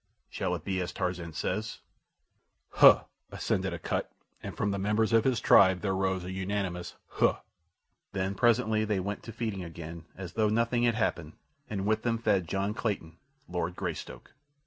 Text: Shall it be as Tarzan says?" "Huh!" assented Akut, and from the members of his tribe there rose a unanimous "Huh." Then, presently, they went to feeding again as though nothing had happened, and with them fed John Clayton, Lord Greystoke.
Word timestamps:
Shall 0.31 0.55
it 0.55 0.63
be 0.63 0.81
as 0.81 0.91
Tarzan 0.91 1.31
says?" 1.31 1.81
"Huh!" 2.71 3.03
assented 3.31 3.71
Akut, 3.71 4.11
and 4.41 4.57
from 4.57 4.71
the 4.71 4.79
members 4.79 5.13
of 5.13 5.25
his 5.25 5.39
tribe 5.39 5.81
there 5.81 5.93
rose 5.95 6.23
a 6.25 6.31
unanimous 6.31 6.95
"Huh." 7.05 7.41
Then, 8.11 8.33
presently, 8.33 8.83
they 8.83 8.99
went 8.99 9.21
to 9.21 9.31
feeding 9.31 9.63
again 9.63 10.05
as 10.15 10.33
though 10.33 10.49
nothing 10.49 10.81
had 10.85 10.95
happened, 10.95 11.33
and 11.69 11.85
with 11.85 12.01
them 12.01 12.17
fed 12.17 12.47
John 12.47 12.73
Clayton, 12.73 13.19
Lord 13.47 13.75
Greystoke. 13.75 14.33